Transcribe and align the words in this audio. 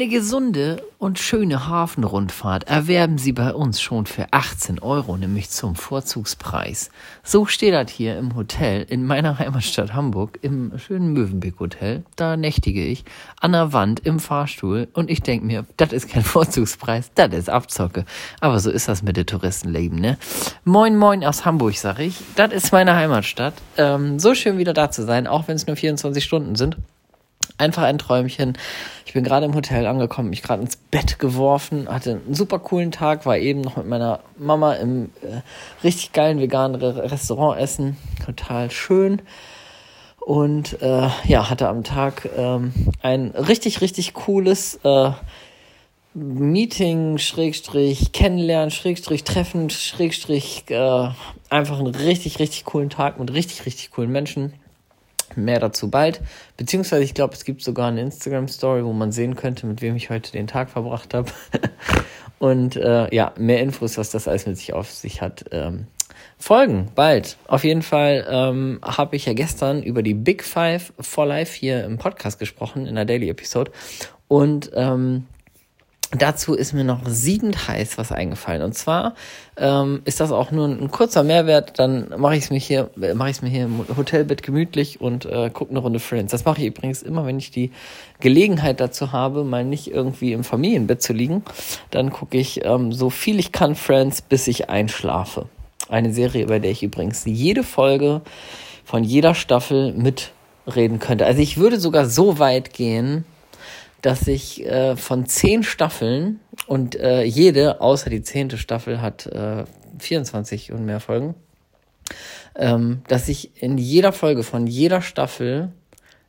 Eine 0.00 0.06
gesunde 0.06 0.80
und 0.98 1.18
schöne 1.18 1.66
Hafenrundfahrt 1.66 2.68
erwerben 2.68 3.18
Sie 3.18 3.32
bei 3.32 3.52
uns 3.52 3.80
schon 3.80 4.06
für 4.06 4.26
18 4.30 4.78
Euro, 4.78 5.16
nämlich 5.16 5.50
zum 5.50 5.74
Vorzugspreis. 5.74 6.90
So 7.24 7.46
steht 7.46 7.74
das 7.74 7.90
hier 7.90 8.16
im 8.16 8.36
Hotel 8.36 8.86
in 8.88 9.04
meiner 9.04 9.40
Heimatstadt 9.40 9.94
Hamburg, 9.94 10.38
im 10.42 10.78
schönen 10.78 11.14
Mövenpick 11.14 11.58
Hotel. 11.58 12.04
Da 12.14 12.36
nächtige 12.36 12.84
ich 12.84 13.04
an 13.40 13.50
der 13.50 13.72
Wand 13.72 13.98
im 14.06 14.20
Fahrstuhl 14.20 14.86
und 14.92 15.10
ich 15.10 15.22
denk 15.22 15.42
mir, 15.42 15.66
das 15.78 15.92
ist 15.92 16.08
kein 16.08 16.22
Vorzugspreis, 16.22 17.10
das 17.16 17.34
ist 17.34 17.50
Abzocke. 17.50 18.04
Aber 18.38 18.60
so 18.60 18.70
ist 18.70 18.86
das 18.86 19.02
mit 19.02 19.16
der 19.16 19.26
Touristenleben, 19.26 19.98
ne? 19.98 20.16
Moin, 20.62 20.96
moin 20.96 21.24
aus 21.24 21.44
Hamburg, 21.44 21.76
sag 21.76 21.98
ich. 21.98 22.20
Das 22.36 22.52
ist 22.52 22.70
meine 22.70 22.94
Heimatstadt. 22.94 23.54
Ähm, 23.76 24.20
so 24.20 24.36
schön 24.36 24.58
wieder 24.58 24.74
da 24.74 24.92
zu 24.92 25.04
sein, 25.04 25.26
auch 25.26 25.48
wenn 25.48 25.56
es 25.56 25.66
nur 25.66 25.74
24 25.74 26.22
Stunden 26.22 26.54
sind. 26.54 26.76
Einfach 27.58 27.82
ein 27.82 27.98
Träumchen. 27.98 28.56
Ich 29.04 29.12
bin 29.14 29.24
gerade 29.24 29.46
im 29.46 29.54
Hotel 29.54 29.86
angekommen, 29.86 30.30
mich 30.30 30.42
gerade 30.42 30.62
ins 30.62 30.76
Bett 30.76 31.18
geworfen, 31.18 31.88
hatte 31.88 32.20
einen 32.24 32.34
super 32.34 32.60
coolen 32.60 32.92
Tag, 32.92 33.26
war 33.26 33.36
eben 33.36 33.62
noch 33.62 33.76
mit 33.76 33.86
meiner 33.88 34.20
Mama 34.36 34.74
im 34.74 35.10
äh, 35.22 35.40
richtig 35.82 36.12
geilen 36.12 36.40
veganen 36.40 36.80
Re 36.80 37.10
Restaurant 37.10 37.60
essen. 37.60 37.96
Total 38.24 38.70
schön. 38.70 39.22
Und 40.20 40.80
äh, 40.82 41.08
ja, 41.24 41.50
hatte 41.50 41.68
am 41.68 41.84
Tag 41.84 42.28
ähm, 42.36 42.72
ein 43.02 43.30
richtig, 43.30 43.80
richtig 43.80 44.14
cooles 44.14 44.78
äh, 44.84 45.10
Meeting, 46.14 47.18
Schrägstrich, 47.18 48.12
Kennenlernen, 48.12 48.70
Schrägstrich, 48.70 49.24
Treffen, 49.24 49.70
Schrägstrich, 49.70 50.64
äh, 50.68 51.08
einfach 51.48 51.78
einen 51.78 51.94
richtig, 51.94 52.38
richtig 52.38 52.64
coolen 52.64 52.90
Tag 52.90 53.18
mit 53.18 53.32
richtig, 53.32 53.66
richtig 53.66 53.90
coolen 53.90 54.10
Menschen. 54.10 54.52
Mehr 55.36 55.60
dazu 55.60 55.90
bald. 55.90 56.20
Beziehungsweise 56.56 57.02
ich 57.02 57.14
glaube, 57.14 57.34
es 57.34 57.44
gibt 57.44 57.62
sogar 57.62 57.88
eine 57.88 58.00
Instagram-Story, 58.00 58.84
wo 58.84 58.92
man 58.92 59.12
sehen 59.12 59.36
könnte, 59.36 59.66
mit 59.66 59.82
wem 59.82 59.96
ich 59.96 60.10
heute 60.10 60.32
den 60.32 60.46
Tag 60.46 60.70
verbracht 60.70 61.14
habe. 61.14 61.30
Und 62.38 62.76
äh, 62.76 63.14
ja, 63.14 63.32
mehr 63.36 63.60
Infos, 63.60 63.98
was 63.98 64.10
das 64.10 64.28
alles 64.28 64.46
mit 64.46 64.56
sich 64.56 64.72
auf 64.72 64.90
sich 64.90 65.20
hat. 65.20 65.46
Ähm, 65.50 65.86
folgen 66.38 66.88
bald. 66.94 67.36
Auf 67.46 67.64
jeden 67.64 67.82
Fall 67.82 68.26
ähm, 68.30 68.78
habe 68.82 69.16
ich 69.16 69.26
ja 69.26 69.32
gestern 69.32 69.82
über 69.82 70.02
die 70.02 70.14
Big 70.14 70.44
Five 70.44 70.92
for 71.00 71.26
Life 71.26 71.56
hier 71.56 71.84
im 71.84 71.98
Podcast 71.98 72.38
gesprochen, 72.38 72.86
in 72.86 72.94
der 72.94 73.04
Daily 73.04 73.28
Episode. 73.28 73.72
Und 74.28 74.70
ähm, 74.74 75.26
Dazu 76.16 76.54
ist 76.54 76.72
mir 76.72 76.84
noch 76.84 77.00
siedend 77.06 77.68
heiß 77.68 77.98
was 77.98 78.12
eingefallen. 78.12 78.62
Und 78.62 78.72
zwar 78.72 79.14
ähm, 79.58 80.00
ist 80.06 80.20
das 80.20 80.32
auch 80.32 80.50
nur 80.50 80.66
ein, 80.66 80.90
kurzer 80.90 81.22
Mehrwert. 81.22 81.78
Dann 81.78 82.08
mache 82.16 82.36
ich 82.36 82.44
es 82.44 82.50
mir 82.50 82.58
hier, 82.58 82.88
äh, 82.98 83.12
mache 83.12 83.28
ich 83.28 83.42
mir 83.42 83.50
hier 83.50 83.64
im 83.64 83.84
Hotelbett 83.94 84.42
gemütlich 84.42 85.02
und 85.02 85.26
äh, 85.26 85.50
gucke 85.50 85.70
eine 85.70 85.80
Runde 85.80 86.00
Friends. 86.00 86.30
Das 86.30 86.46
mache 86.46 86.62
ich 86.62 86.68
übrigens 86.68 87.02
immer, 87.02 87.26
wenn 87.26 87.38
ich 87.38 87.50
die 87.50 87.72
Gelegenheit 88.20 88.80
dazu 88.80 89.12
habe, 89.12 89.44
mal 89.44 89.64
nicht 89.64 89.90
irgendwie 89.90 90.32
im 90.32 90.44
Familienbett 90.44 91.02
zu 91.02 91.12
liegen. 91.12 91.44
Dann 91.90 92.10
gucke 92.10 92.38
ich 92.38 92.64
ähm, 92.64 92.90
so 92.90 93.10
viel 93.10 93.38
ich 93.38 93.52
kann 93.52 93.74
Friends, 93.74 94.22
bis 94.22 94.46
ich 94.46 94.70
einschlafe. 94.70 95.44
Eine 95.90 96.14
Serie, 96.14 96.44
über 96.44 96.58
der 96.58 96.70
ich 96.70 96.82
übrigens 96.82 97.24
jede 97.26 97.62
Folge 97.62 98.22
von 98.86 99.04
jeder 99.04 99.34
Staffel 99.34 99.92
mitreden 99.92 101.00
könnte. 101.00 101.26
Also 101.26 101.42
ich 101.42 101.58
würde 101.58 101.78
sogar 101.78 102.06
so 102.06 102.38
weit 102.38 102.72
gehen 102.72 103.26
dass 104.02 104.26
ich 104.28 104.64
äh, 104.64 104.96
von 104.96 105.26
zehn 105.26 105.62
Staffeln 105.62 106.40
und 106.66 106.94
äh, 106.96 107.22
jede, 107.22 107.80
außer 107.80 108.10
die 108.10 108.22
zehnte 108.22 108.58
Staffel, 108.58 109.00
hat 109.00 109.26
äh, 109.26 109.64
24 109.98 110.72
und 110.72 110.84
mehr 110.84 111.00
Folgen, 111.00 111.34
ähm, 112.54 113.02
dass 113.08 113.28
ich 113.28 113.62
in 113.62 113.78
jeder 113.78 114.12
Folge 114.12 114.42
von 114.42 114.66
jeder 114.66 115.02
Staffel 115.02 115.72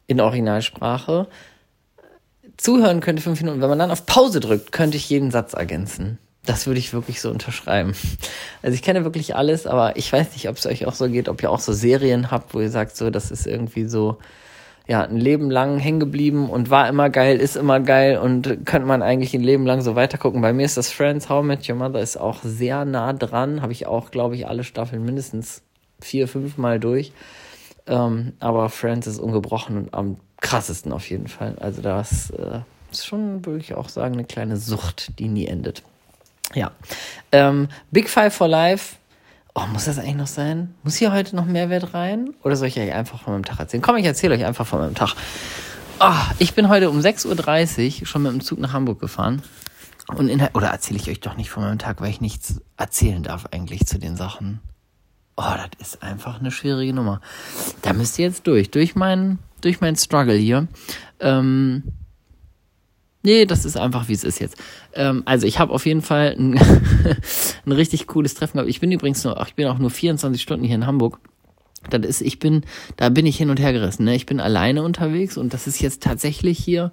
in 0.08 0.20
Originalsprache 0.20 1.28
zuhören 2.58 3.00
könnte, 3.00 3.22
fünf 3.22 3.42
Minuten. 3.42 3.62
Wenn 3.62 3.70
man 3.70 3.80
dann 3.80 3.92
auf 3.92 4.06
Pause 4.06 4.40
drückt, 4.40 4.72
könnte 4.72 4.98
ich 4.98 5.10
jeden 5.10 5.32
Satz 5.32 5.54
ergänzen. 5.54 6.18
Das 6.46 6.66
würde 6.68 6.80
ich 6.80 6.94
wirklich 6.94 7.22
so 7.22 7.30
unterschreiben. 7.30 7.94
Also 8.62 8.74
ich 8.74 8.82
kenne 8.82 9.04
wirklich 9.04 9.36
alles, 9.36 9.68
aber 9.68 9.96
ich 9.96 10.12
weiß 10.12 10.34
nicht, 10.34 10.50
ob 10.50 10.58
es 10.58 10.66
euch 10.66 10.86
auch 10.86 10.94
so 10.94 11.08
geht, 11.08 11.30
ob 11.30 11.42
ihr 11.42 11.52
auch 11.52 11.60
so 11.60 11.72
Serien 11.72 12.32
habt, 12.32 12.54
wo 12.54 12.60
ihr 12.60 12.70
sagt, 12.70 12.98
so, 12.98 13.10
das 13.10 13.32
ist 13.32 13.48
irgendwie 13.48 13.86
so, 13.86 14.18
ja, 14.90 15.04
ein 15.04 15.18
Leben 15.18 15.52
lang 15.52 15.78
hängen 15.78 16.00
geblieben 16.00 16.50
und 16.50 16.72
war 16.72 16.90
immer 16.90 17.12
geil, 17.12 17.38
ist 17.38 17.56
immer 17.56 17.80
geil 17.80 18.18
und 18.18 18.66
könnte 18.66 18.88
man 18.88 19.04
eigentlich 19.04 19.36
ein 19.36 19.44
Leben 19.44 19.68
lang 19.68 19.82
so 19.82 19.96
weitergucken. 19.96 20.42
Bei 20.42 20.52
mir 20.52 20.66
ist 20.66 20.78
das 20.78 20.92
Friends, 20.92 21.30
How 21.30 21.44
I 21.44 21.48
Met 21.48 21.70
Your 21.70 21.76
Mother 21.76 22.02
ist 22.02 22.18
auch 22.18 22.40
sehr 22.42 22.86
nah 22.86 23.14
dran. 23.14 23.62
Habe 23.62 23.72
ich 23.72 23.86
auch, 23.86 24.10
glaube 24.10 24.34
ich, 24.34 24.48
alle 24.48 24.64
Staffeln 24.64 25.06
mindestens 25.06 25.62
vier, 26.02 26.28
fünf 26.28 26.58
Mal 26.58 26.80
durch. 26.80 27.12
Ähm, 27.86 28.34
aber 28.40 28.70
Friends 28.70 29.06
ist 29.06 29.20
ungebrochen 29.20 29.78
und 29.78 29.94
am 29.94 30.18
krassesten 30.42 30.92
auf 30.92 31.08
jeden 31.08 31.28
Fall. 31.28 31.56
Also 31.60 31.84
das 31.84 32.32
äh, 32.32 32.62
ist 32.92 33.06
schon, 33.06 33.46
würde 33.46 33.60
ich 33.60 33.76
auch 33.76 33.90
sagen, 33.90 34.16
eine 34.16 34.26
kleine 34.26 34.58
Sucht, 34.58 35.20
die 35.20 35.28
nie 35.28 35.46
endet. 35.46 35.84
Ja. 36.56 36.72
Ähm, 37.32 37.68
Big 37.92 38.10
Five 38.10 38.34
for 38.34 38.48
Life 38.48 38.96
Oh, 39.56 39.66
muss 39.74 39.86
das 39.86 39.98
eigentlich 39.98 40.16
noch 40.16 40.28
sein? 40.28 40.76
Muss 40.84 40.96
hier 40.96 41.12
heute 41.12 41.36
noch 41.36 41.46
Mehrwert 41.46 41.94
rein? 41.94 42.34
Oder 42.44 42.56
soll 42.56 42.68
ich 42.68 42.80
euch 42.80 42.94
einfach 42.94 43.22
von 43.22 43.34
meinem 43.34 43.46
Tag 43.46 43.60
erzählen? 43.60 43.82
Komm, 43.82 43.98
ich 43.98 44.06
erzähle 44.06 44.36
euch 44.36 44.46
einfach 44.46 44.66
von 44.66 44.80
meinem 44.80 44.96
Tag. 44.96 45.16
Oh, 46.00 46.14
ich 46.38 46.54
bin 46.54 46.70
heute 46.70 46.90
um 46.90 47.00
6.30 47.00 48.02
Uhr 48.02 48.08
schon 48.08 48.22
mit 48.22 48.32
dem 48.32 48.42
Zug 48.42 48.60
nach 48.60 48.74
Hamburg 48.74 49.00
gefahren. 49.00 49.42
Und 50.08 50.30
in, 50.30 50.42
oder 50.54 50.68
erzähle 50.70 51.00
ich 51.00 51.10
euch 51.10 51.20
doch 51.20 51.36
nicht 51.36 51.50
von 51.50 51.64
meinem 51.64 51.80
Tag, 51.80 52.02
weil 52.02 52.10
ich 52.10 52.22
nichts 52.22 52.62
erzählen 52.78 53.22
darf 53.22 53.48
eigentlich 53.52 53.86
zu 53.86 54.00
den 54.00 54.16
Sachen. 54.16 54.60
Oh, 55.36 55.44
das 55.80 55.94
ist 55.94 56.04
einfach 56.04 56.40
eine 56.40 56.52
schwierige 56.52 56.94
Nummer. 56.94 57.22
Da 57.82 57.94
müsst 57.94 58.20
ihr 58.20 58.26
jetzt 58.26 58.46
durch. 58.48 58.72
Durch 58.72 58.96
meinen, 58.96 59.40
durch 59.62 59.82
meinen 59.82 59.96
Struggle 59.96 60.36
hier. 60.36 60.68
Ähm, 61.20 61.84
Nee, 63.22 63.46
das 63.46 63.66
ist 63.66 63.76
einfach, 63.76 64.08
wie 64.08 64.14
es 64.14 64.24
ist 64.24 64.40
jetzt. 64.40 64.56
Ähm, 64.94 65.24
also 65.26 65.46
ich 65.46 65.60
habe 65.60 65.74
auf 65.74 65.86
jeden 65.86 66.02
Fall 66.02 66.36
ein, 66.38 66.58
ein 67.66 67.72
richtig 67.72 68.08
cooles 68.08 68.34
Treffen 68.34 68.58
gehabt. 68.58 68.70
Ich 68.70 68.80
bin 68.80 68.92
übrigens 68.92 69.24
nur, 69.24 69.42
ich 69.46 69.56
bin 69.56 69.68
auch 69.68 69.78
nur 69.78 69.90
24 69.90 70.42
Stunden 70.42 70.66
hier 70.66 70.76
in 70.76 70.86
Hamburg. 70.86 71.20
Das 71.90 72.06
ist, 72.06 72.22
ich 72.22 72.40
bin, 72.40 72.64
da 72.98 73.10
bin 73.10 73.26
ich 73.26 73.38
hin 73.38 73.50
und 73.50 73.60
her 73.60 73.74
gerissen. 73.74 74.06
Ne? 74.06 74.16
Ich 74.16 74.26
bin 74.26 74.40
alleine 74.40 74.84
unterwegs 74.84 75.38
und 75.38 75.54
das 75.54 75.68
ist 75.68 75.82
jetzt 75.82 76.04
tatsächlich 76.04 76.60
hier 76.60 76.92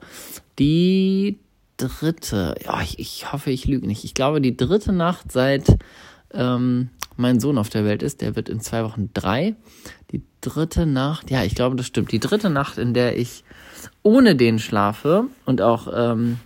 die 0.58 1.38
dritte. 1.76 2.56
Ja, 2.64 2.80
ich, 2.82 2.98
ich 2.98 3.32
hoffe, 3.32 3.50
ich 3.50 3.66
lüge 3.66 3.86
nicht. 3.86 4.04
Ich 4.04 4.14
glaube, 4.14 4.40
die 4.40 4.56
dritte 4.56 4.92
Nacht 4.92 5.30
seit 5.30 5.76
ähm, 6.32 6.90
mein 7.16 7.40
Sohn 7.40 7.58
auf 7.58 7.68
der 7.68 7.84
Welt 7.84 8.02
ist. 8.02 8.20
Der 8.20 8.36
wird 8.36 8.48
in 8.48 8.60
zwei 8.60 8.84
Wochen 8.84 9.10
drei. 9.14 9.54
Die 10.12 10.22
dritte 10.40 10.86
Nacht, 10.86 11.30
ja, 11.30 11.42
ich 11.44 11.54
glaube, 11.54 11.76
das 11.76 11.86
stimmt. 11.86 12.12
Die 12.12 12.20
dritte 12.20 12.50
Nacht, 12.50 12.78
in 12.78 12.94
der 12.94 13.18
ich 13.18 13.44
ohne 14.02 14.36
den 14.36 14.58
schlafe 14.58 15.24
und 15.44 15.60
auch, 15.62 15.88
ähm, 15.94 16.38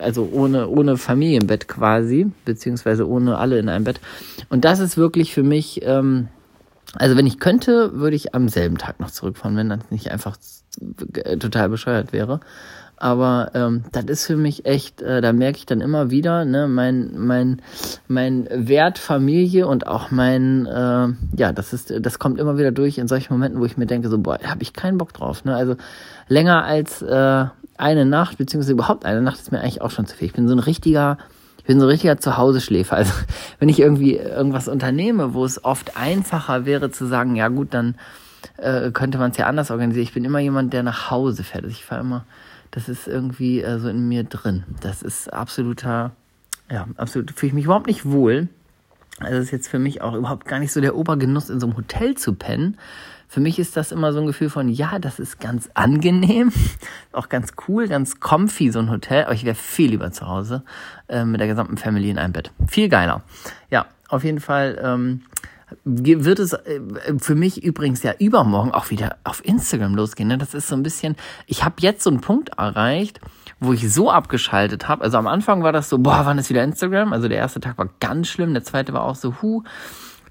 also 0.00 0.28
ohne, 0.32 0.68
ohne 0.68 0.96
Familienbett 0.96 1.68
quasi, 1.68 2.30
beziehungsweise 2.44 3.08
ohne 3.08 3.38
alle 3.38 3.58
in 3.58 3.68
einem 3.68 3.84
Bett. 3.84 4.00
Und 4.48 4.64
das 4.64 4.80
ist 4.80 4.96
wirklich 4.96 5.32
für 5.32 5.42
mich, 5.42 5.80
ähm, 5.84 6.28
also 6.94 7.16
wenn 7.16 7.26
ich 7.26 7.38
könnte, 7.38 7.94
würde 7.94 8.16
ich 8.16 8.34
am 8.34 8.48
selben 8.48 8.78
Tag 8.78 9.00
noch 9.00 9.10
zurückfahren, 9.10 9.56
wenn 9.56 9.68
das 9.68 9.90
nicht 9.90 10.10
einfach 10.10 10.36
total 11.38 11.68
bescheuert 11.68 12.12
wäre. 12.12 12.40
Aber 13.00 13.52
ähm, 13.54 13.84
das 13.92 14.04
ist 14.04 14.26
für 14.26 14.36
mich 14.36 14.66
echt, 14.66 15.00
äh, 15.00 15.22
da 15.22 15.32
merke 15.32 15.56
ich 15.56 15.64
dann 15.64 15.80
immer 15.80 16.10
wieder, 16.10 16.44
ne, 16.44 16.68
mein, 16.68 17.12
mein, 17.16 17.62
mein 18.08 18.46
Wert 18.52 18.98
Familie 18.98 19.66
und 19.66 19.86
auch 19.86 20.10
mein, 20.10 20.66
äh, 20.66 21.08
ja, 21.34 21.52
das 21.54 21.72
ist, 21.72 21.94
das 21.98 22.18
kommt 22.18 22.38
immer 22.38 22.58
wieder 22.58 22.72
durch 22.72 22.98
in 22.98 23.08
solchen 23.08 23.32
Momenten, 23.32 23.58
wo 23.58 23.64
ich 23.64 23.78
mir 23.78 23.86
denke, 23.86 24.10
so, 24.10 24.18
boah, 24.18 24.36
da 24.36 24.50
habe 24.50 24.62
ich 24.62 24.74
keinen 24.74 24.98
Bock 24.98 25.14
drauf. 25.14 25.46
Ne? 25.46 25.56
Also 25.56 25.76
länger 26.28 26.62
als 26.64 27.00
äh, 27.00 27.46
eine 27.78 28.04
Nacht, 28.04 28.36
beziehungsweise 28.36 28.72
überhaupt 28.72 29.06
eine 29.06 29.22
Nacht 29.22 29.40
ist 29.40 29.50
mir 29.50 29.60
eigentlich 29.60 29.80
auch 29.80 29.90
schon 29.90 30.04
zu 30.04 30.14
viel. 30.14 30.26
Ich 30.26 30.34
bin 30.34 30.46
so 30.46 30.54
ein 30.54 30.58
richtiger, 30.58 31.16
ich 31.56 31.64
bin 31.64 31.80
so 31.80 31.86
ein 31.86 31.90
richtiger 31.90 32.18
Zuhause-Schläfer. 32.18 32.96
Also 32.96 33.14
wenn 33.58 33.70
ich 33.70 33.80
irgendwie 33.80 34.16
irgendwas 34.16 34.68
unternehme, 34.68 35.32
wo 35.32 35.46
es 35.46 35.64
oft 35.64 35.96
einfacher 35.96 36.66
wäre 36.66 36.90
zu 36.90 37.06
sagen, 37.06 37.34
ja 37.34 37.48
gut, 37.48 37.72
dann 37.72 37.94
äh, 38.58 38.90
könnte 38.90 39.16
man 39.16 39.30
es 39.30 39.38
ja 39.38 39.46
anders 39.46 39.70
organisieren. 39.70 40.04
Ich 40.04 40.12
bin 40.12 40.26
immer 40.26 40.40
jemand, 40.40 40.74
der 40.74 40.82
nach 40.82 41.10
Hause 41.10 41.44
fährt. 41.44 41.64
Also 41.64 41.74
ich 41.74 41.86
fahre 41.86 42.02
immer 42.02 42.26
das 42.70 42.88
ist 42.88 43.08
irgendwie 43.08 43.62
äh, 43.62 43.78
so 43.78 43.88
in 43.88 44.08
mir 44.08 44.24
drin. 44.24 44.64
Das 44.80 45.02
ist 45.02 45.32
absoluter, 45.32 46.12
ja, 46.70 46.86
absolut, 46.96 47.32
fühle 47.32 47.48
ich 47.48 47.54
mich 47.54 47.64
überhaupt 47.64 47.86
nicht 47.86 48.06
wohl. 48.06 48.48
Also 49.18 49.38
ist 49.38 49.50
jetzt 49.50 49.68
für 49.68 49.78
mich 49.78 50.00
auch 50.00 50.14
überhaupt 50.14 50.46
gar 50.46 50.58
nicht 50.58 50.72
so 50.72 50.80
der 50.80 50.96
Obergenuss, 50.96 51.50
in 51.50 51.60
so 51.60 51.66
einem 51.66 51.76
Hotel 51.76 52.16
zu 52.16 52.34
pennen. 52.34 52.78
Für 53.28 53.40
mich 53.40 53.58
ist 53.58 53.76
das 53.76 53.92
immer 53.92 54.12
so 54.12 54.20
ein 54.20 54.26
Gefühl 54.26 54.50
von, 54.50 54.68
ja, 54.68 54.98
das 54.98 55.20
ist 55.20 55.38
ganz 55.38 55.70
angenehm, 55.74 56.52
auch 57.12 57.28
ganz 57.28 57.52
cool, 57.68 57.86
ganz 57.86 58.18
comfy, 58.18 58.70
so 58.70 58.78
ein 58.78 58.90
Hotel. 58.90 59.24
Aber 59.24 59.34
ich 59.34 59.44
wäre 59.44 59.54
viel 59.54 59.90
lieber 59.90 60.10
zu 60.10 60.26
Hause 60.26 60.64
äh, 61.08 61.24
mit 61.24 61.40
der 61.40 61.46
gesamten 61.46 61.76
Family 61.76 62.10
in 62.10 62.18
einem 62.18 62.32
Bett. 62.32 62.50
Viel 62.66 62.88
geiler. 62.88 63.22
Ja, 63.70 63.86
auf 64.08 64.24
jeden 64.24 64.40
Fall 64.40 64.80
ähm, 64.82 65.22
wird 65.84 66.38
es 66.38 66.52
äh, 66.52 66.80
für 67.18 67.34
mich 67.34 67.62
übrigens 67.62 68.02
ja 68.02 68.12
übermorgen 68.18 68.72
auch 68.72 68.90
wieder 68.90 69.16
auf 69.24 69.44
Instagram 69.44 69.94
losgehen. 69.94 70.28
Ne? 70.28 70.38
Das 70.38 70.54
ist 70.54 70.68
so 70.68 70.74
ein 70.74 70.82
bisschen, 70.82 71.16
ich 71.46 71.64
habe 71.64 71.76
jetzt 71.80 72.02
so 72.02 72.10
einen 72.10 72.20
Punkt 72.20 72.50
erreicht, 72.50 73.20
wo 73.60 73.72
ich 73.72 73.92
so 73.92 74.10
abgeschaltet 74.10 74.88
habe. 74.88 75.02
Also 75.02 75.18
am 75.18 75.26
Anfang 75.26 75.62
war 75.62 75.72
das 75.72 75.88
so, 75.88 75.98
boah, 75.98 76.22
wann 76.24 76.38
ist 76.38 76.50
wieder 76.50 76.64
Instagram? 76.64 77.12
Also 77.12 77.28
der 77.28 77.38
erste 77.38 77.60
Tag 77.60 77.78
war 77.78 77.88
ganz 78.00 78.28
schlimm, 78.28 78.54
der 78.54 78.64
zweite 78.64 78.92
war 78.92 79.04
auch 79.04 79.16
so, 79.16 79.34
hu. 79.42 79.62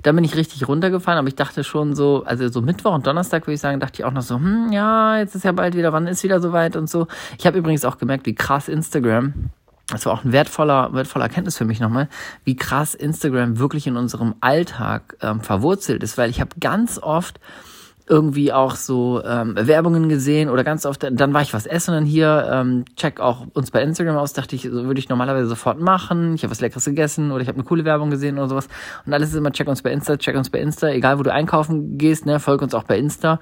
da 0.01 0.11
bin 0.11 0.23
ich 0.23 0.35
richtig 0.35 0.67
runtergefahren, 0.67 1.19
aber 1.19 1.27
ich 1.27 1.35
dachte 1.35 1.63
schon 1.63 1.95
so, 1.95 2.23
also 2.25 2.47
so 2.47 2.61
Mittwoch 2.61 2.93
und 2.93 3.05
Donnerstag 3.05 3.43
würde 3.43 3.53
ich 3.53 3.61
sagen, 3.61 3.79
dachte 3.79 4.01
ich 4.01 4.05
auch 4.05 4.13
noch 4.13 4.21
so, 4.21 4.35
hm, 4.35 4.71
ja, 4.71 5.17
jetzt 5.17 5.35
ist 5.35 5.45
ja 5.45 5.51
bald 5.51 5.75
wieder, 5.75 5.93
wann 5.93 6.07
ist 6.07 6.23
wieder 6.23 6.39
soweit 6.39 6.75
und 6.75 6.89
so. 6.89 7.07
Ich 7.37 7.45
habe 7.45 7.57
übrigens 7.57 7.85
auch 7.85 7.97
gemerkt, 7.97 8.25
wie 8.25 8.35
krass 8.35 8.67
Instagram 8.67 9.51
das 9.91 10.05
war 10.05 10.13
auch 10.13 10.23
ein 10.23 10.31
wertvoller, 10.31 10.93
wertvoller 10.93 11.25
Erkenntnis 11.25 11.57
für 11.57 11.65
mich 11.65 11.79
nochmal, 11.79 12.09
wie 12.43 12.55
krass 12.55 12.95
Instagram 12.95 13.59
wirklich 13.59 13.87
in 13.87 13.97
unserem 13.97 14.35
Alltag 14.41 15.17
ähm, 15.21 15.41
verwurzelt 15.41 16.03
ist, 16.03 16.17
weil 16.17 16.29
ich 16.29 16.41
habe 16.41 16.51
ganz 16.59 16.99
oft 16.99 17.39
irgendwie 18.09 18.51
auch 18.51 18.75
so 18.75 19.23
ähm, 19.23 19.53
Werbungen 19.55 20.09
gesehen 20.09 20.49
oder 20.49 20.63
ganz 20.63 20.85
oft, 20.85 21.03
dann 21.03 21.33
war 21.33 21.43
ich 21.43 21.53
was 21.53 21.67
essen 21.67 21.93
und 21.93 22.05
hier, 22.05 22.49
ähm, 22.51 22.85
check 22.95 23.19
auch 23.19 23.45
uns 23.53 23.69
bei 23.69 23.83
Instagram 23.83 24.17
aus, 24.17 24.33
dachte 24.33 24.55
ich, 24.55 24.63
so 24.63 24.85
würde 24.85 24.99
ich 24.99 25.09
normalerweise 25.09 25.47
sofort 25.47 25.79
machen, 25.79 26.33
ich 26.33 26.41
habe 26.43 26.49
was 26.49 26.59
Leckeres 26.59 26.85
gegessen 26.85 27.31
oder 27.31 27.43
ich 27.43 27.47
habe 27.47 27.57
eine 27.57 27.65
coole 27.65 27.85
Werbung 27.85 28.09
gesehen 28.09 28.39
oder 28.39 28.49
sowas 28.49 28.67
und 29.05 29.13
alles 29.13 29.29
ist 29.29 29.35
immer, 29.35 29.51
check 29.51 29.67
uns 29.67 29.83
bei 29.83 29.91
Insta, 29.91 30.17
check 30.17 30.35
uns 30.35 30.49
bei 30.49 30.59
Insta, 30.59 30.89
egal 30.89 31.19
wo 31.19 31.23
du 31.23 31.31
einkaufen 31.31 31.99
gehst, 31.99 32.25
ne, 32.25 32.39
folg 32.39 32.63
uns 32.63 32.73
auch 32.73 32.83
bei 32.83 32.97
Insta. 32.97 33.39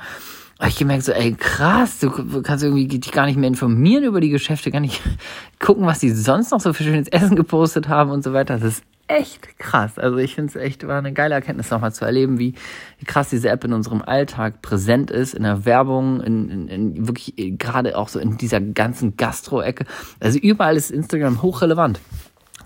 Aber 0.60 0.70
ich 0.70 0.78
gemerkt 0.78 1.04
so, 1.04 1.12
ey, 1.12 1.34
krass, 1.34 2.00
du 2.00 2.10
kannst 2.42 2.64
irgendwie 2.64 2.88
dich 2.88 3.12
gar 3.12 3.28
nicht 3.28 3.38
mehr 3.38 3.48
informieren 3.48 4.04
über 4.04 4.20
die 4.22 4.30
Geschäfte, 4.30 4.72
gar 4.72 4.80
nicht 4.80 5.02
gucken, 5.60 5.86
was 5.86 6.00
die 6.00 6.10
sonst 6.10 6.52
noch 6.52 6.60
so 6.60 6.74
für 6.74 6.84
schönes 6.84 7.08
Essen 7.10 7.36
gepostet 7.36 7.88
haben 7.88 8.10
und 8.10 8.24
so 8.24 8.34
weiter. 8.34 8.58
Das 8.58 8.64
ist 8.78 8.84
echt 9.08 9.60
krass. 9.60 10.00
Also 10.00 10.18
ich 10.18 10.36
finde 10.36 10.50
es 10.50 10.56
echt, 10.56 10.86
war 10.88 10.98
eine 10.98 11.14
geile 11.14 11.36
Erkenntnis 11.36 11.70
nochmal 11.70 11.94
zu 11.94 12.06
erleben, 12.06 12.40
wie, 12.40 12.56
wie 12.98 13.06
krass 13.06 13.30
diese 13.30 13.50
App 13.50 13.64
in 13.64 13.74
unserem 13.74 14.02
Alltag 14.02 14.62
präsent 14.62 15.12
ist, 15.12 15.36
in 15.36 15.44
der 15.44 15.66
Werbung, 15.66 16.22
in, 16.22 16.50
in, 16.50 16.68
in 16.68 17.08
wirklich 17.08 17.34
gerade 17.58 17.98
auch 17.98 18.10
so 18.10 18.20
in 18.20 18.38
dieser 18.38 18.60
ganzen 18.60 19.16
Gastro-Ecke. 19.16 19.86
Also 20.20 20.40
überall 20.40 20.76
ist 20.76 20.92
Instagram 20.92 21.42
hochrelevant. 21.42 22.00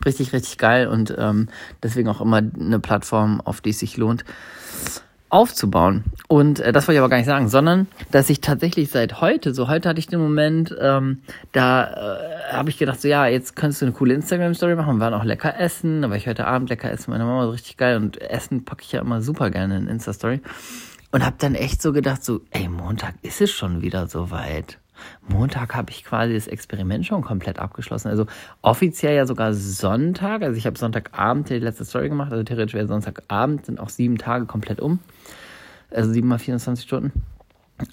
Richtig, 0.04 0.34
richtig 0.34 0.58
geil 0.58 0.88
und 0.88 1.14
ähm, 1.16 1.50
deswegen 1.84 2.10
auch 2.10 2.22
immer 2.22 2.38
eine 2.38 2.80
Plattform, 2.80 3.40
auf 3.42 3.62
die 3.62 3.70
es 3.70 3.80
sich 3.80 3.98
lohnt 3.98 4.24
aufzubauen. 5.32 6.04
Und 6.28 6.60
äh, 6.60 6.72
das 6.72 6.88
wollte 6.88 6.98
ich 6.98 7.00
aber 7.00 7.10
gar 7.10 7.18
nicht 7.18 7.26
sagen, 7.26 7.48
sondern 7.48 7.88
dass 8.12 8.30
ich 8.30 8.42
tatsächlich 8.42 8.92
seit 8.92 9.22
heute, 9.22 9.54
so 9.54 9.70
heute 9.70 9.90
hatte 9.90 10.00
ich 10.00 10.08
den 10.08 10.20
Moment, 10.20 10.76
ähm, 10.80 11.22
da 11.54 11.86
äh, 12.50 12.54
habe 12.54 12.70
ich 12.70 12.78
gedacht, 12.78 13.02
so 13.02 13.08
ja, 13.08 13.26
jetzt 13.28 13.56
könntest 13.56 13.82
du 13.82 13.86
eine 13.86 13.94
coole 13.94 14.14
Instagram-Story 14.14 14.76
machen, 14.76 14.98
wir 14.98 15.00
waren 15.00 15.14
auch 15.14 15.24
lecker 15.24 15.58
essen, 15.58 16.04
aber 16.04 16.18
ich 16.18 16.28
heute 16.28 16.46
Abend 16.46 16.70
lecker 16.70 16.92
essen, 16.92 17.12
meine 17.12 17.24
Mama 17.24 17.46
so 17.46 17.52
richtig 17.52 17.78
geil 17.78 17.96
und 17.96 18.20
Essen 18.22 18.66
packe 18.66 18.84
ich 18.84 18.92
ja 18.92 19.00
immer 19.00 19.22
super 19.22 19.50
gerne 19.50 19.78
in 19.78 19.88
Insta-Story. 19.88 20.42
Und 21.14 21.26
habe 21.26 21.36
dann 21.40 21.56
echt 21.56 21.82
so 21.82 21.92
gedacht, 21.92 22.24
so, 22.24 22.42
ey, 22.52 22.68
Montag 22.68 23.16
ist 23.22 23.42
es 23.42 23.52
schon 23.52 23.82
wieder 23.82 24.08
soweit. 24.08 24.80
Montag 25.28 25.76
habe 25.76 25.92
ich 25.92 26.04
quasi 26.04 26.34
das 26.34 26.48
Experiment 26.48 27.06
schon 27.06 27.22
komplett 27.22 27.60
abgeschlossen. 27.60 28.10
Also 28.10 28.26
offiziell 28.62 29.16
ja 29.16 29.26
sogar 29.26 29.54
Sonntag. 29.54 30.42
Also 30.42 30.58
ich 30.58 30.66
habe 30.66 30.78
Sonntagabend 30.78 31.50
die 31.50 31.60
letzte 31.60 31.86
Story 31.86 32.10
gemacht. 32.10 32.32
Also 32.32 32.44
theoretisch 32.44 32.74
wäre 32.74 32.88
Sonntagabend, 32.88 33.66
sind 33.66 33.80
auch 33.80 33.90
sieben 33.90 34.18
Tage 34.18 34.46
komplett 34.46 34.80
um. 34.80 35.00
Also 35.90 36.12
sieben 36.12 36.28
mal 36.28 36.40
24 36.40 36.86
Stunden. 36.86 37.12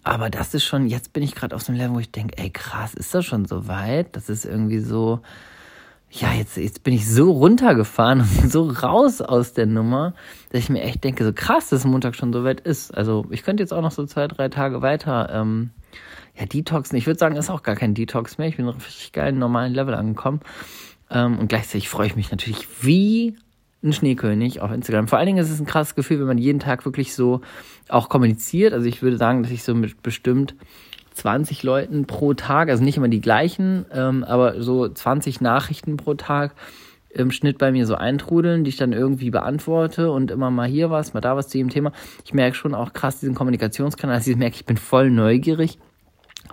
Aber 0.05 0.31
das 0.31 0.55
ist 0.55 0.64
schon, 0.64 0.87
jetzt 0.87 1.12
bin 1.12 1.22
ich 1.22 1.34
gerade 1.34 1.55
auf 1.55 1.62
so 1.62 1.72
einem 1.72 1.81
Level, 1.81 1.96
wo 1.96 2.00
ich 2.00 2.10
denke, 2.10 2.37
ey 2.38 2.50
krass, 2.50 2.94
ist 2.94 3.14
das 3.14 3.25
schon 3.25 3.46
so 3.46 3.69
weit? 3.69 4.14
Das 4.16 4.28
ist 4.28 4.44
irgendwie 4.44 4.81
so, 4.81 5.20
ja, 6.10 6.32
jetzt, 6.32 6.56
jetzt 6.56 6.84
bin 6.84 6.94
ich 6.94 7.08
so 7.08 7.31
runtergefahren 7.31 8.20
und 8.20 8.28
so 8.50 8.69
raus 8.69 9.20
aus 9.20 9.52
der 9.52 9.66
Nummer, 9.66 10.14
dass 10.50 10.60
ich 10.60 10.70
mir 10.70 10.82
echt 10.82 11.05
denke, 11.05 11.25
so 11.25 11.32
krass, 11.32 11.69
dass 11.69 11.84
Montag 11.84 12.16
schon 12.16 12.32
so 12.32 12.44
weit 12.44 12.60
ist. 12.60 12.96
Also 12.96 13.26
ich 13.31 13.43
könnte 13.43 13.62
jetzt 13.62 13.72
auch 13.72 13.82
noch 13.82 13.90
so 13.90 14.06
zwei, 14.06 14.26
drei 14.26 14.49
Tage 14.49 14.82
weiter 14.82 15.28
ähm, 15.32 15.70
ja, 16.38 16.46
Detoxen. 16.46 16.96
Ich 16.96 17.06
würde 17.06 17.19
sagen, 17.19 17.37
ist 17.37 17.50
auch 17.50 17.62
gar 17.62 17.76
kein 17.76 17.94
Detox 17.94 18.38
mehr. 18.38 18.49
Ich 18.49 18.56
bin 18.56 18.69
auf 18.69 18.87
richtig 18.87 19.12
geilen 19.12 19.38
normalen 19.38 19.75
Level 19.75 19.94
angekommen. 19.94 20.40
Ähm, 21.11 21.38
und 21.38 21.49
gleichzeitig 21.49 21.88
freue 21.88 22.06
ich 22.06 22.17
mich 22.17 22.31
natürlich 22.31 22.69
wie 22.82 23.37
ein 23.82 23.93
Schneekönig 23.93 24.61
auf 24.61 24.73
Instagram. 24.73 25.08
Vor 25.08 25.19
allen 25.19 25.26
Dingen 25.26 25.38
ist 25.38 25.50
es 25.50 25.61
ein 25.61 25.67
krasses 25.67 25.94
Gefühl, 25.94 26.20
wenn 26.20 26.26
man 26.26 26.38
jeden 26.38 26.58
Tag 26.58 26.85
wirklich 26.85 27.14
so 27.14 27.40
auch 27.88 28.08
kommuniziert. 28.08 28.73
Also 28.73 28.87
ich 28.87 29.02
würde 29.02 29.17
sagen, 29.17 29.43
dass 29.43 29.52
ich 29.52 29.62
so 29.62 29.75
mit 29.75 30.02
bestimmt 30.02 30.55
20 31.14 31.62
Leuten 31.62 32.06
pro 32.06 32.34
Tag, 32.34 32.69
also 32.70 32.82
nicht 32.82 32.96
immer 32.96 33.08
die 33.08 33.20
gleichen, 33.20 33.87
ähm, 33.93 34.25
aber 34.25 34.62
so 34.62 34.88
20 34.88 35.41
Nachrichten 35.41 35.96
pro 35.96 36.14
Tag 36.14 36.55
im 37.10 37.31
Schnitt 37.31 37.58
bei 37.58 37.72
mir 37.72 37.87
so 37.87 37.94
eintrudeln, 37.94 38.64
die 38.64 38.70
ich 38.70 38.76
dann 38.76 38.93
irgendwie 38.93 39.31
beantworte 39.31 40.10
und 40.10 40.31
immer 40.31 40.50
mal 40.50 40.69
hier 40.69 40.90
was, 40.90 41.14
mal 41.14 41.20
da 41.20 41.37
was 41.37 41.49
zu 41.49 41.58
jedem 41.58 41.70
Thema. 41.70 41.93
Ich 42.25 42.34
merke 42.34 42.56
schon 42.56 42.75
auch 42.75 42.93
krass 42.93 43.20
diesen 43.20 43.34
Kommunikationskanal, 43.34 44.16
also 44.16 44.31
ich 44.31 44.37
merke, 44.37 44.56
ich 44.56 44.66
bin 44.66 44.76
voll 44.76 45.10
neugierig 45.10 45.78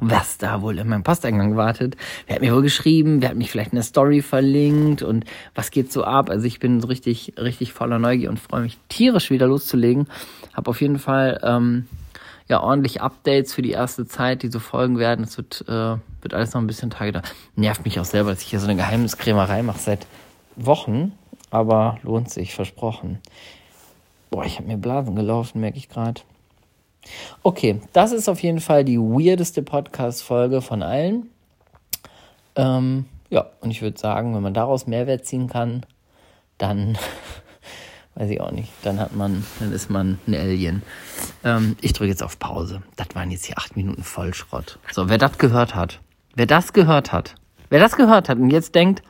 was 0.02 0.38
da 0.38 0.62
wohl 0.62 0.78
in 0.78 0.88
meinem 0.88 1.04
Posteingang 1.04 1.56
wartet. 1.56 1.96
Wer 2.28 2.36
hat 2.36 2.42
mir 2.42 2.54
wohl 2.54 2.62
geschrieben? 2.62 3.22
Wer 3.22 3.30
hat 3.30 3.38
mich 3.38 3.52
vielleicht 3.52 3.72
in 3.72 3.78
der 3.78 3.84
Story 3.84 4.22
verlinkt? 4.22 5.04
Und 5.04 5.26
was 5.54 5.72
geht 5.72 5.92
so 5.92 6.04
ab? 6.04 6.30
Also 6.30 6.46
ich 6.46 6.60
bin 6.60 6.82
so 6.82 6.88
richtig, 6.88 7.34
richtig 7.38 7.74
voller 7.74 8.00
Neugier 8.00 8.30
und 8.30 8.40
freue 8.40 8.62
mich 8.62 8.78
tierisch 8.90 9.30
wieder 9.30 9.48
loszulegen. 9.48 10.08
Hab 10.54 10.68
auf 10.68 10.82
jeden 10.82 11.00
Fall 11.00 11.40
ähm, 11.44 11.88
ja 12.48 12.62
ordentlich 12.62 13.02
Updates 13.02 13.54
für 13.54 13.62
die 13.62 13.72
erste 13.72 14.06
Zeit, 14.06 14.44
die 14.44 14.50
so 14.50 14.60
folgen 14.60 14.98
werden. 14.98 15.24
Es 15.24 15.38
wird, 15.38 15.64
äh, 15.68 15.98
wird 16.22 16.34
alles 16.34 16.54
noch 16.54 16.62
ein 16.62 16.68
bisschen 16.68 16.90
Tage 16.90 17.12
da. 17.14 17.22
Nervt 17.56 17.86
mich 17.86 18.00
auch 18.00 18.06
selber, 18.06 18.32
dass 18.32 18.42
ich 18.42 18.48
hier 18.48 18.60
so 18.60 18.68
eine 18.68 18.76
Geheimniskrämerei 18.76 19.64
mache 19.64 19.80
seit 19.80 20.08
Wochen. 20.56 21.14
Aber 21.52 21.98
lohnt 22.04 22.30
sich, 22.30 22.54
versprochen. 22.54 23.20
Boah, 24.30 24.46
ich 24.46 24.58
habe 24.58 24.68
mir 24.68 24.78
Blasen 24.78 25.16
gelaufen, 25.16 25.62
merke 25.62 25.78
ich 25.78 25.88
gerade. 25.90 26.22
Okay, 27.44 27.82
das 27.94 28.12
ist 28.12 28.28
auf 28.28 28.42
jeden 28.42 28.60
Fall 28.60 28.84
die 28.84 29.00
weirdeste 29.00 29.62
Podcast-Folge 29.62 30.62
von 30.62 30.84
allen. 30.84 31.30
Ähm, 32.56 33.06
ja, 33.30 33.46
und 33.62 33.72
ich 33.72 33.82
würde 33.82 33.98
sagen, 33.98 34.36
wenn 34.36 34.42
man 34.42 34.54
daraus 34.54 34.88
Mehrwert 34.88 35.26
ziehen 35.26 35.48
kann, 35.48 35.86
dann 36.58 36.98
weiß 38.16 38.30
ich 38.30 38.42
auch 38.42 38.52
nicht. 38.52 38.72
Dann 38.84 39.00
hat 39.00 39.16
man, 39.16 39.46
dann 39.60 39.72
ist 39.72 39.90
man 39.90 40.20
ein 40.28 40.34
Alien. 40.34 40.84
Ähm, 41.44 41.78
ich 41.82 41.94
drücke 41.94 42.10
jetzt 42.10 42.24
auf 42.24 42.40
Pause. 42.40 42.82
Das 42.96 43.08
waren 43.14 43.32
jetzt 43.32 43.46
hier 43.46 43.58
acht 43.58 43.76
Minuten 43.76 44.04
Vollschrott. 44.04 44.80
So, 44.92 45.10
wer 45.10 45.18
das 45.18 45.38
gehört 45.38 45.76
hat, 45.76 46.00
wer 46.36 46.46
das 46.46 46.74
gehört 46.74 47.12
hat, 47.12 47.36
wer 47.70 47.80
das 47.80 47.96
gehört 47.96 48.30
hat 48.30 48.38
und 48.38 48.50
jetzt 48.50 48.74
denkt, 48.74 49.04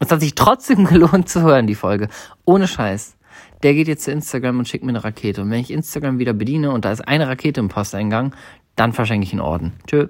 es 0.00 0.10
hat 0.10 0.20
sich 0.20 0.34
trotzdem 0.34 0.84
gelohnt 0.86 1.28
zu 1.28 1.42
hören, 1.42 1.66
die 1.66 1.74
Folge. 1.74 2.08
Ohne 2.44 2.68
Scheiß 2.68 3.16
der 3.62 3.74
geht 3.74 3.88
jetzt 3.88 4.04
zu 4.04 4.12
Instagram 4.12 4.58
und 4.58 4.68
schickt 4.68 4.84
mir 4.84 4.90
eine 4.90 5.04
Rakete. 5.04 5.42
Und 5.42 5.50
wenn 5.50 5.60
ich 5.60 5.70
Instagram 5.70 6.18
wieder 6.18 6.32
bediene 6.32 6.70
und 6.70 6.84
da 6.84 6.92
ist 6.92 7.06
eine 7.06 7.28
Rakete 7.28 7.60
im 7.60 7.68
Posteingang, 7.68 8.34
dann 8.76 8.92
verschenke 8.92 9.24
ich 9.24 9.32
einen 9.32 9.40
Orden. 9.40 9.72
Tschö. 9.86 10.08